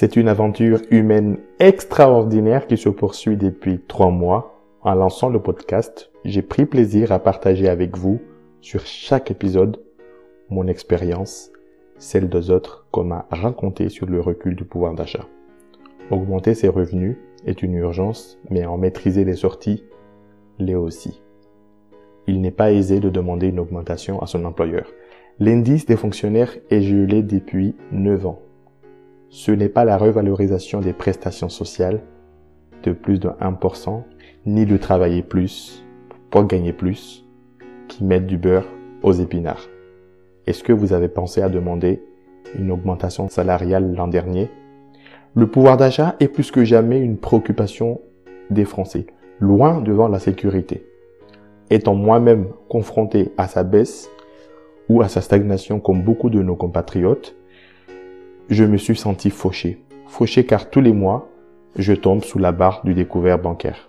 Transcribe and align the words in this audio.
C'est 0.00 0.16
une 0.16 0.28
aventure 0.28 0.80
humaine 0.90 1.36
extraordinaire 1.58 2.66
qui 2.66 2.78
se 2.78 2.88
poursuit 2.88 3.36
depuis 3.36 3.80
trois 3.80 4.08
mois. 4.08 4.58
En 4.80 4.94
lançant 4.94 5.28
le 5.28 5.42
podcast, 5.42 6.10
j'ai 6.24 6.40
pris 6.40 6.64
plaisir 6.64 7.12
à 7.12 7.18
partager 7.18 7.68
avec 7.68 7.98
vous 7.98 8.18
sur 8.62 8.86
chaque 8.86 9.30
épisode 9.30 9.78
mon 10.48 10.68
expérience, 10.68 11.52
celle 11.98 12.30
des 12.30 12.50
autres 12.50 12.86
qu'on 12.90 13.04
m'a 13.04 13.26
raconté 13.30 13.90
sur 13.90 14.06
le 14.06 14.22
recul 14.22 14.56
du 14.56 14.64
pouvoir 14.64 14.94
d'achat. 14.94 15.26
Augmenter 16.10 16.54
ses 16.54 16.68
revenus 16.68 17.18
est 17.44 17.62
une 17.62 17.74
urgence, 17.74 18.38
mais 18.48 18.64
en 18.64 18.78
maîtriser 18.78 19.26
les 19.26 19.36
sorties 19.36 19.84
l'est 20.58 20.76
aussi. 20.76 21.20
Il 22.26 22.40
n'est 22.40 22.50
pas 22.50 22.72
aisé 22.72 23.00
de 23.00 23.10
demander 23.10 23.48
une 23.48 23.60
augmentation 23.60 24.22
à 24.22 24.26
son 24.26 24.46
employeur. 24.46 24.90
L'indice 25.40 25.84
des 25.84 25.96
fonctionnaires 25.98 26.56
est 26.70 26.80
gelé 26.80 27.22
depuis 27.22 27.76
9 27.92 28.24
ans 28.24 28.40
ce 29.30 29.52
n'est 29.52 29.68
pas 29.68 29.84
la 29.84 29.96
revalorisation 29.96 30.80
des 30.80 30.92
prestations 30.92 31.48
sociales 31.48 32.00
de 32.82 32.90
plus 32.92 33.20
de 33.20 33.28
1%, 33.28 34.02
ni 34.44 34.66
de 34.66 34.76
travailler 34.76 35.22
plus 35.22 35.86
pour 36.30 36.44
gagner 36.44 36.72
plus, 36.72 37.24
qui 37.88 38.04
mettent 38.04 38.26
du 38.26 38.38
beurre 38.38 38.66
aux 39.02 39.12
épinards. 39.12 39.68
Est-ce 40.46 40.64
que 40.64 40.72
vous 40.72 40.92
avez 40.92 41.08
pensé 41.08 41.42
à 41.42 41.48
demander 41.48 42.02
une 42.58 42.72
augmentation 42.72 43.28
salariale 43.28 43.94
l'an 43.94 44.08
dernier? 44.08 44.50
Le 45.36 45.46
pouvoir 45.46 45.76
d'achat 45.76 46.16
est 46.18 46.28
plus 46.28 46.50
que 46.50 46.64
jamais 46.64 46.98
une 46.98 47.16
préoccupation 47.16 48.00
des 48.50 48.64
Français, 48.64 49.06
loin 49.38 49.80
devant 49.80 50.08
la 50.08 50.18
sécurité. 50.18 50.84
Étant 51.70 51.94
moi-même 51.94 52.48
confronté 52.68 53.30
à 53.38 53.46
sa 53.46 53.62
baisse 53.62 54.10
ou 54.88 55.02
à 55.02 55.08
sa 55.08 55.20
stagnation 55.20 55.78
comme 55.78 56.02
beaucoup 56.02 56.30
de 56.30 56.42
nos 56.42 56.56
compatriotes, 56.56 57.36
je 58.50 58.64
me 58.64 58.76
suis 58.76 58.96
senti 58.96 59.30
fauché. 59.30 59.84
Fauché 60.06 60.44
car 60.44 60.70
tous 60.70 60.80
les 60.80 60.92
mois, 60.92 61.28
je 61.76 61.92
tombe 61.92 62.24
sous 62.24 62.38
la 62.38 62.50
barre 62.50 62.82
du 62.84 62.94
découvert 62.94 63.38
bancaire. 63.38 63.88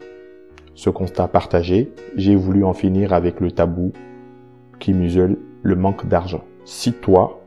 Ce 0.75 0.91
constat 0.91 1.27
partagé, 1.27 1.91
j'ai 2.16 2.36
voulu 2.36 2.63
en 2.63 2.73
finir 2.73 3.11
avec 3.11 3.39
le 3.39 3.52
tabou 3.52 3.91
qui 4.80 4.94
muselle 4.94 5.38
le 5.63 5.75
manque 5.75 6.08
d'argent. 6.08 6.44
Si 6.63 6.94
toi, 6.94 7.41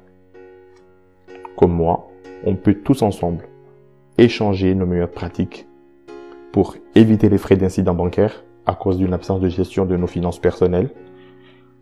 comme 1.56 1.72
moi, 1.72 2.08
on 2.44 2.56
peut 2.56 2.74
tous 2.74 3.02
ensemble 3.02 3.48
échanger 4.18 4.74
nos 4.74 4.86
meilleures 4.86 5.10
pratiques 5.10 5.68
pour 6.52 6.76
éviter 6.96 7.28
les 7.28 7.38
frais 7.38 7.56
d'incident 7.56 7.94
bancaire 7.94 8.44
à 8.66 8.74
cause 8.74 8.98
d'une 8.98 9.14
absence 9.14 9.40
de 9.40 9.48
gestion 9.48 9.86
de 9.86 9.96
nos 9.96 10.06
finances 10.08 10.40
personnelles, 10.40 10.90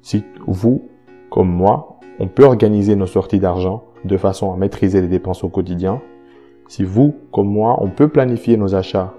si 0.02 0.24
vous, 0.46 0.90
comme 1.30 1.50
moi, 1.50 2.00
on 2.18 2.28
peut 2.28 2.44
organiser 2.44 2.96
nos 2.96 3.06
sorties 3.06 3.40
d'argent 3.40 3.84
de 4.04 4.16
façon 4.16 4.52
à 4.52 4.56
maîtriser 4.56 5.00
les 5.00 5.08
dépenses 5.08 5.44
au 5.44 5.48
quotidien. 5.48 6.00
Si 6.68 6.84
vous, 6.84 7.14
comme 7.32 7.48
moi, 7.48 7.76
on 7.80 7.88
peut 7.88 8.08
planifier 8.08 8.56
nos 8.56 8.74
achats 8.74 9.14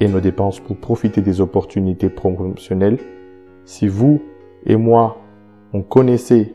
et 0.00 0.08
nos 0.08 0.20
dépenses 0.20 0.60
pour 0.60 0.76
profiter 0.76 1.20
des 1.20 1.40
opportunités 1.40 2.08
promotionnelles, 2.08 2.98
si 3.64 3.88
vous 3.88 4.20
et 4.66 4.76
moi, 4.76 5.18
on 5.72 5.82
connaissait 5.82 6.54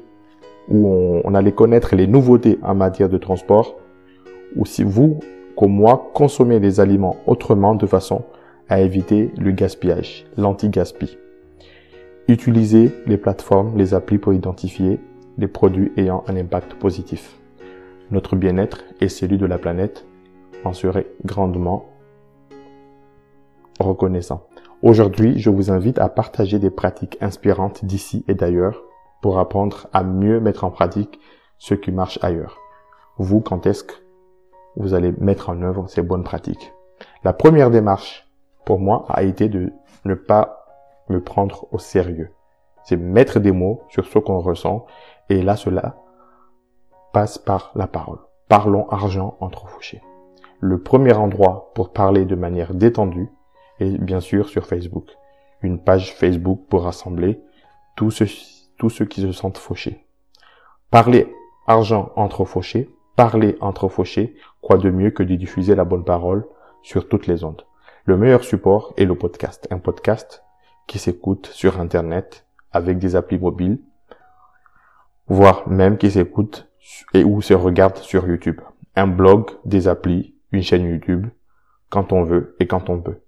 ou 0.70 0.88
on, 1.24 1.36
allait 1.36 1.52
connaître 1.52 1.96
les 1.96 2.08
nouveautés 2.08 2.58
en 2.64 2.74
matière 2.74 3.10
de 3.10 3.20
transport, 3.20 3.76
ou 4.56 4.66
si 4.66 4.84
vous, 4.84 5.20
comme 5.56 5.74
moi, 5.74 6.10
consommez 6.14 6.60
les 6.60 6.80
aliments 6.80 7.18
autrement 7.28 7.76
de 7.76 7.86
façon 7.86 8.24
à 8.68 8.82
éviter 8.82 9.32
le 9.38 9.52
gaspillage, 9.52 10.26
l'anti-gaspi. 10.38 11.18
Utilisez 12.28 12.92
les 13.06 13.18
plateformes, 13.18 13.78
les 13.78 13.94
applis 13.94 14.18
pour 14.18 14.34
identifier 14.34 15.00
les 15.38 15.48
produits 15.48 15.92
ayant 15.98 16.24
un 16.28 16.36
impact 16.36 16.74
positif 16.74 17.40
notre 18.12 18.36
bien-être 18.36 18.84
et 19.02 19.10
celui 19.10 19.38
de 19.38 19.46
la 19.46 19.58
planète 19.58 20.06
en 20.64 20.74
serait 20.74 21.08
grandement 21.24 21.86
reconnaissant. 23.80 24.48
Aujourd'hui, 24.82 25.40
je 25.40 25.50
vous 25.50 25.72
invite 25.72 26.00
à 26.00 26.10
partager 26.10 26.60
des 26.60 26.70
pratiques 26.70 27.18
inspirantes 27.22 27.86
d'ici 27.86 28.24
et 28.28 28.36
d'ailleurs 28.36 28.84
pour 29.22 29.40
apprendre 29.40 29.88
à 29.94 30.04
mieux 30.04 30.40
mettre 30.40 30.64
en 30.64 30.72
pratique 30.72 31.20
ce 31.58 31.74
qui 31.74 31.92
marche 31.92 32.20
ailleurs. 32.22 32.58
Vous, 33.18 33.42
quand 33.42 33.66
est-ce 33.66 33.84
que 33.84 33.94
vous 34.76 34.94
allez 34.94 35.14
mettre 35.20 35.50
en 35.50 35.62
œuvre 35.62 35.88
ces 35.90 36.02
bonnes 36.02 36.24
pratiques? 36.24 36.74
La 37.24 37.34
première 37.34 37.72
démarche 37.72 38.28
pour 38.66 38.80
moi 38.80 39.06
a 39.10 39.24
été 39.24 39.50
de 39.50 39.72
ne 40.04 40.14
pas 40.14 40.66
me 41.10 41.22
prendre 41.22 41.68
au 41.72 41.80
sérieux. 41.80 42.32
C'est 42.84 42.98
mettre 42.98 43.40
des 43.40 43.52
mots 43.52 43.82
sur 43.90 44.06
ce 44.06 44.20
qu'on 44.20 44.40
ressent 44.40 44.86
et 45.30 45.42
là 45.42 45.56
cela 45.56 45.96
passe 47.16 47.38
par 47.38 47.72
la 47.76 47.88
parole. 47.88 48.20
Parlons 48.50 48.90
argent 48.90 49.38
entre 49.40 49.70
fauchés. 49.70 50.02
Le 50.60 50.82
premier 50.82 51.14
endroit 51.14 51.72
pour 51.74 51.94
parler 51.94 52.26
de 52.26 52.36
manière 52.36 52.74
détendue 52.74 53.30
est 53.80 53.98
bien 53.98 54.20
sûr 54.20 54.50
sur 54.50 54.66
Facebook. 54.66 55.16
Une 55.62 55.82
page 55.82 56.14
Facebook 56.14 56.66
pour 56.70 56.84
rassembler 56.84 57.40
tous 57.96 58.12
ceux, 58.12 58.28
tous 58.78 58.90
ceux 58.90 59.06
qui 59.06 59.22
se 59.22 59.32
sentent 59.32 59.60
fauchés. 59.60 60.06
Parler 60.92 61.34
argent 61.68 62.12
entre 62.18 62.44
fauchés, 62.44 62.90
parler 63.16 63.56
entre 63.62 63.88
fauchés, 63.88 64.36
quoi 64.60 64.78
de 64.78 64.90
mieux 64.90 65.12
que 65.12 65.24
de 65.24 65.36
diffuser 65.36 65.74
la 65.74 65.86
bonne 65.86 66.04
parole 66.04 66.46
sur 66.84 67.08
toutes 67.08 67.28
les 67.28 67.46
ondes. 67.46 67.62
Le 68.04 68.18
meilleur 68.18 68.44
support 68.44 68.94
est 68.98 69.06
le 69.06 69.16
podcast. 69.16 69.70
Un 69.72 69.80
podcast 69.80 70.44
qui 70.86 71.00
s'écoute 71.00 71.48
sur 71.54 71.80
Internet 71.80 72.46
avec 72.74 72.98
des 72.98 73.16
applis 73.16 73.40
mobiles, 73.40 73.80
voire 75.28 75.66
même 75.70 75.98
qui 75.98 76.12
s'écoute 76.12 76.68
et 77.14 77.24
où 77.24 77.42
se 77.42 77.54
regarde 77.54 77.98
sur 77.98 78.28
YouTube. 78.28 78.62
Un 78.96 79.08
blog, 79.08 79.52
des 79.66 79.88
applis, 79.88 80.36
une 80.52 80.62
chaîne 80.62 80.86
YouTube, 80.86 81.28
quand 81.90 82.14
on 82.14 82.24
veut 82.24 82.56
et 82.60 82.68
quand 82.68 82.90
on 82.90 83.00
peut. 83.02 83.20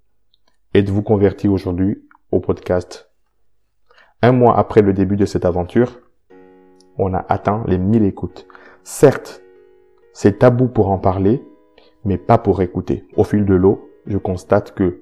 Êtes-vous 0.73 1.01
converti 1.01 1.47
aujourd'hui 1.47 2.03
au 2.31 2.40
podcast? 2.40 3.09
Un 4.22 4.31
mois 4.31 4.57
après 4.57 4.81
le 4.81 4.94
début 4.94 5.16
de 5.16 5.25
cette 5.25 5.45
aventure, 5.45 6.00
on 6.97 7.13
a 7.13 7.25
atteint 7.29 7.63
les 7.68 7.78
1000 7.78 8.03
écoutes. 8.03 8.47
Certes, 8.84 9.41
c'est 10.13 10.39
tabou 10.39 10.68
pour 10.68 10.89
en 10.89 10.97
parler, 10.97 11.44
mais 12.03 12.18
pas 12.18 12.38
pour 12.38 12.62
écouter. 12.62 13.07
Au 13.16 13.24
fil 13.24 13.45
de 13.45 13.53
l'eau, 13.53 13.89
je 14.07 14.18
constate 14.18 14.74
que 14.74 15.01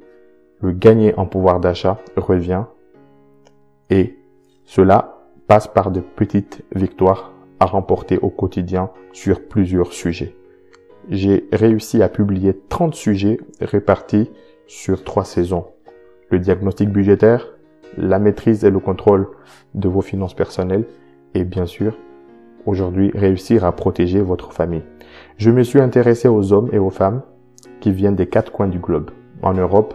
le 0.62 0.72
gagner 0.72 1.16
en 1.16 1.26
pouvoir 1.26 1.60
d'achat 1.60 2.00
revient 2.18 2.66
et 3.90 4.18
cela 4.66 5.22
passe 5.48 5.68
par 5.68 5.92
de 5.92 6.00
petites 6.00 6.64
victoires 6.74 7.32
à 7.60 7.66
remporter 7.66 8.18
au 8.20 8.30
quotidien 8.30 8.90
sur 9.14 9.48
plusieurs 9.48 9.94
sujets. 9.94 10.36
J'ai 11.10 11.48
réussi 11.52 12.02
à 12.02 12.10
publier 12.10 12.60
30 12.70 12.96
sujets 12.96 13.40
répartis 13.62 14.32
sur 14.68 15.04
trois 15.04 15.26
saisons. 15.26 15.66
Le 16.32 16.40
diagnostic 16.40 16.90
budgétaire, 16.90 17.48
la 17.98 18.20
maîtrise 18.20 18.66
et 18.66 18.72
le 18.72 18.80
contrôle 18.80 19.28
de 19.76 19.88
vos 19.88 20.02
finances 20.02 20.34
personnelles 20.34 20.86
et 21.34 21.44
bien 21.44 21.66
sûr, 21.66 21.98
aujourd'hui, 22.66 23.12
réussir 23.14 23.66
à 23.66 23.72
protéger 23.74 24.22
votre 24.22 24.52
famille. 24.52 24.84
Je 25.38 25.52
me 25.52 25.64
suis 25.64 25.80
intéressé 25.80 26.28
aux 26.28 26.54
hommes 26.54 26.70
et 26.72 26.80
aux 26.80 26.90
femmes 26.90 27.22
qui 27.80 27.92
viennent 27.92 28.16
des 28.16 28.28
quatre 28.28 28.52
coins 28.52 28.68
du 28.68 28.80
globe. 28.80 29.12
En 29.42 29.54
Europe, 29.54 29.94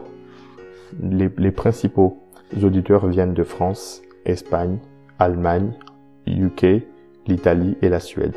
les, 1.02 1.30
les 1.38 1.50
principaux 1.50 2.18
auditeurs 2.62 3.06
viennent 3.06 3.34
de 3.34 3.42
France, 3.42 4.02
Espagne, 4.24 4.78
Allemagne, 5.18 5.72
UK, 6.26 6.84
l'Italie 7.26 7.76
et 7.82 7.88
la 7.88 8.00
Suède. 8.00 8.36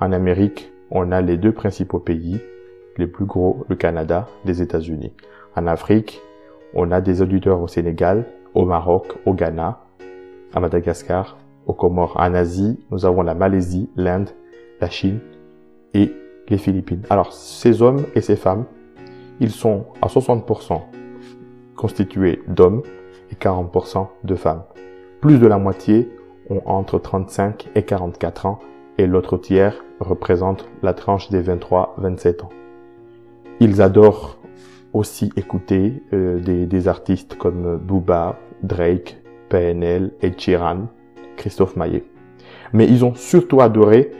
En 0.00 0.12
Amérique, 0.12 0.72
on 0.90 1.12
a 1.12 1.20
les 1.20 1.36
deux 1.36 1.52
principaux 1.52 1.98
pays, 1.98 2.40
les 2.96 3.06
plus 3.06 3.24
gros, 3.24 3.64
le 3.68 3.76
Canada, 3.76 4.28
les 4.44 4.62
États-Unis. 4.62 5.12
En 5.56 5.66
Afrique, 5.66 6.20
on 6.74 6.90
a 6.90 7.00
des 7.00 7.22
auditeurs 7.22 7.60
au 7.60 7.68
Sénégal, 7.68 8.26
au 8.54 8.64
Maroc, 8.64 9.18
au 9.26 9.34
Ghana, 9.34 9.80
à 10.54 10.60
Madagascar, 10.60 11.38
aux 11.66 11.74
Comores. 11.74 12.16
En 12.18 12.34
Asie, 12.34 12.78
nous 12.90 13.06
avons 13.06 13.22
la 13.22 13.34
Malaisie, 13.34 13.90
l'Inde, 13.96 14.30
la 14.80 14.88
Chine 14.88 15.20
et 15.94 16.12
les 16.48 16.58
Philippines. 16.58 17.02
Alors, 17.10 17.32
ces 17.32 17.82
hommes 17.82 18.04
et 18.14 18.20
ces 18.20 18.36
femmes, 18.36 18.64
ils 19.40 19.50
sont 19.50 19.86
à 20.02 20.06
60% 20.06 20.80
constitués 21.76 22.42
d'hommes 22.48 22.82
et 23.30 23.34
40% 23.34 24.08
de 24.24 24.34
femmes. 24.34 24.62
Plus 25.20 25.38
de 25.38 25.46
la 25.46 25.58
moitié 25.58 26.08
ont 26.50 26.62
entre 26.66 26.98
35 26.98 27.68
et 27.74 27.82
44 27.82 28.46
ans 28.46 28.58
et 28.98 29.06
l'autre 29.06 29.38
tiers 29.38 29.84
représente 30.00 30.68
la 30.82 30.94
tranche 30.94 31.30
des 31.30 31.42
23-27 31.42 32.42
ans. 32.42 32.50
Ils 33.60 33.82
adorent 33.82 34.38
aussi 34.92 35.30
écouter 35.36 36.02
euh, 36.12 36.38
des, 36.38 36.88
artistes 36.88 37.36
comme 37.36 37.76
Booba, 37.76 38.38
Drake, 38.62 39.18
PNL, 39.48 40.12
et 40.22 40.32
Chiran, 40.32 40.88
Christophe 41.36 41.76
Maillet. 41.76 42.04
Mais 42.72 42.86
ils 42.86 43.04
ont 43.04 43.14
surtout 43.14 43.60
adoré 43.60 44.10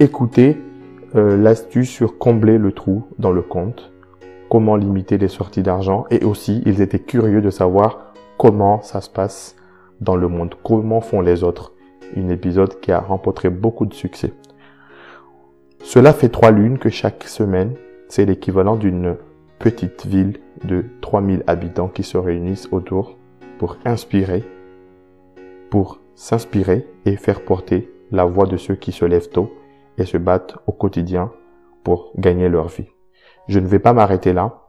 écouter 0.00 0.56
euh, 1.14 1.36
l'astuce 1.36 1.90
sur 1.90 2.18
combler 2.18 2.58
le 2.58 2.72
trou 2.72 3.04
dans 3.18 3.32
le 3.32 3.42
compte, 3.42 3.92
comment 4.48 4.76
limiter 4.76 5.18
les 5.18 5.28
sorties 5.28 5.62
d'argent 5.62 6.06
et 6.10 6.24
aussi 6.24 6.62
ils 6.66 6.80
étaient 6.80 6.98
curieux 6.98 7.40
de 7.40 7.50
savoir 7.50 8.12
comment 8.38 8.82
ça 8.82 9.00
se 9.00 9.10
passe 9.10 9.56
dans 10.02 10.16
le 10.16 10.28
monde. 10.28 10.54
Comment 10.62 11.00
font 11.00 11.20
les 11.20 11.44
autres? 11.44 11.72
Un 12.16 12.28
épisode 12.28 12.80
qui 12.80 12.92
a 12.92 13.00
remporté 13.00 13.48
beaucoup 13.48 13.86
de 13.86 13.94
succès. 13.94 14.34
Cela 15.80 16.12
fait 16.12 16.28
trois 16.28 16.50
lunes 16.50 16.78
que 16.78 16.90
chaque 16.90 17.24
semaine, 17.24 17.74
c'est 18.08 18.26
l'équivalent 18.26 18.76
d'une 18.76 19.16
petite 19.58 20.06
ville 20.06 20.38
de 20.64 20.84
3000 21.00 21.44
habitants 21.46 21.88
qui 21.88 22.02
se 22.02 22.18
réunissent 22.18 22.68
autour 22.72 23.16
pour 23.58 23.78
inspirer, 23.84 24.44
pour 25.70 26.00
s'inspirer 26.14 26.86
et 27.06 27.16
faire 27.16 27.44
porter 27.44 27.90
la 28.10 28.24
voix 28.24 28.46
de 28.46 28.56
ceux 28.56 28.74
qui 28.74 28.92
se 28.92 29.04
lèvent 29.04 29.30
tôt 29.30 29.52
et 29.98 30.04
se 30.04 30.18
battent 30.18 30.56
au 30.66 30.72
quotidien 30.72 31.32
pour 31.82 32.12
gagner 32.16 32.48
leur 32.48 32.68
vie. 32.68 32.88
Je 33.48 33.58
ne 33.58 33.66
vais 33.66 33.78
pas 33.78 33.92
m'arrêter 33.92 34.32
là. 34.32 34.60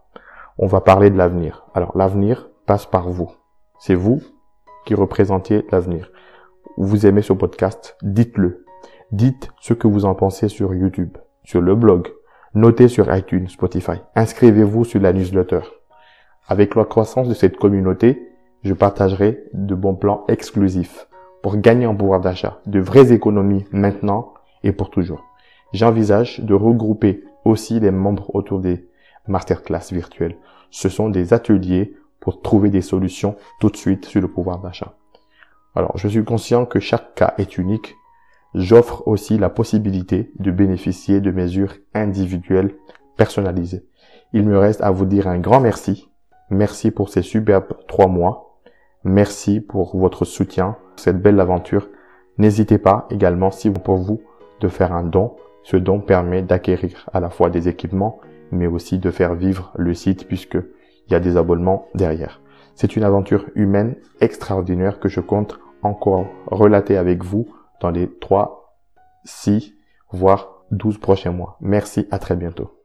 On 0.58 0.68
va 0.68 0.82
parler 0.82 1.10
de 1.10 1.18
l'avenir. 1.18 1.66
Alors 1.74 1.98
l'avenir 1.98 2.50
passe 2.66 2.86
par 2.86 3.10
vous. 3.10 3.32
C'est 3.80 3.96
vous 3.96 4.22
qui 4.86 4.96
représentez 4.96 5.66
l'avenir. 5.72 6.12
Vous 6.78 7.06
aimez 7.06 7.22
ce 7.22 7.34
podcast, 7.34 7.98
dites-le. 8.02 8.66
Dites 9.12 9.50
ce 9.62 9.74
que 9.74 9.88
vous 9.88 10.06
en 10.06 10.16
pensez 10.16 10.50
sur 10.50 10.74
YouTube, 10.74 11.18
sur 11.44 11.62
le 11.62 11.76
blog. 11.76 12.08
Notez 12.56 12.88
sur 12.88 13.14
iTunes, 13.16 13.48
Spotify. 13.48 14.02
Inscrivez-vous 14.16 14.86
sur 14.86 15.02
la 15.02 15.14
newsletter. 15.14 15.62
Avec 16.48 16.76
la 16.76 16.86
croissance 16.86 17.30
de 17.30 17.34
cette 17.34 17.58
communauté, 17.58 18.30
je 18.64 18.74
partagerai 18.74 19.44
de 19.54 19.76
bons 19.76 19.96
plans 19.96 20.24
exclusifs 20.28 21.08
pour 21.42 21.58
gagner 21.58 21.86
en 21.86 21.96
pouvoir 21.96 22.22
d'achat, 22.22 22.60
de 22.66 22.80
vraies 22.80 23.12
économies 23.12 23.66
maintenant 23.72 24.34
et 24.64 24.72
pour 24.72 24.90
toujours. 24.90 25.24
J'envisage 25.74 26.40
de 26.40 26.54
regrouper 26.54 27.24
aussi 27.46 27.80
les 27.80 27.92
membres 27.92 28.34
autour 28.34 28.60
des 28.60 28.88
masterclass 29.28 29.92
virtuelles. 29.92 30.38
Ce 30.72 30.90
sont 30.90 31.10
des 31.10 31.34
ateliers 31.34 31.96
pour 32.24 32.42
trouver 32.42 32.70
des 32.70 32.82
solutions 32.82 33.36
tout 33.60 33.70
de 33.70 33.76
suite 33.76 34.06
sur 34.06 34.22
le 34.22 34.30
pouvoir 34.30 34.60
d'achat. 34.60 34.94
Alors, 35.76 35.98
je 35.98 36.08
suis 36.08 36.24
conscient 36.24 36.66
que 36.66 36.80
chaque 36.80 37.16
cas 37.16 37.34
est 37.38 37.58
unique. 37.58 37.98
J'offre 38.56 39.06
aussi 39.10 39.38
la 39.38 39.50
possibilité 39.50 40.32
de 40.40 40.50
bénéficier 40.50 41.20
de 41.20 41.32
mesures 41.32 41.74
individuelles 41.94 42.76
personnalisées. 43.18 43.86
Il 44.32 44.44
me 44.44 44.58
reste 44.58 44.80
à 44.80 44.92
vous 44.92 45.06
dire 45.06 45.28
un 45.28 45.38
grand 45.38 45.60
merci. 45.60 46.08
Merci 46.50 46.92
pour 46.92 47.10
ces 47.10 47.24
superbes 47.24 47.74
trois 47.90 48.08
mois. 48.08 48.58
Merci 49.04 49.60
pour 49.60 49.98
votre 49.98 50.24
soutien, 50.24 50.78
cette 50.96 51.22
belle 51.22 51.42
aventure. 51.42 51.90
N'hésitez 52.38 52.78
pas 52.78 53.06
également, 53.10 53.52
si 53.52 53.68
vous, 53.68 53.82
pour 53.82 53.98
vous, 53.98 54.22
de 54.62 54.70
faire 54.70 54.94
un 54.94 55.04
don. 55.04 55.36
Ce 55.64 55.76
don 55.76 56.00
permet 56.00 56.42
d'acquérir 56.42 57.10
à 57.12 57.20
la 57.20 57.30
fois 57.30 57.50
des 57.50 57.68
équipements, 57.68 58.22
mais 58.54 58.68
aussi 58.68 58.98
de 58.98 59.12
faire 59.12 59.36
vivre 59.36 59.74
le 59.76 59.94
site 59.94 60.26
puisque 60.26 60.58
des 61.20 61.38
abonnements 61.38 61.88
derrière. 61.96 62.42
C'est 62.76 62.96
une 62.96 63.04
aventure 63.04 63.46
humaine 63.56 63.96
extraordinaire 64.20 65.00
que 65.00 65.10
je 65.10 65.20
compte 65.20 65.60
encore 65.82 66.26
relater 66.48 66.98
avec 66.98 67.24
vous 67.24 67.48
dans 67.82 67.92
les 67.92 68.10
3, 68.20 68.78
6, 69.26 69.74
voire 70.12 70.64
12 70.72 70.98
prochains 70.98 71.32
mois. 71.32 71.58
Merci, 71.62 72.08
à 72.12 72.20
très 72.20 72.36
bientôt. 72.36 72.83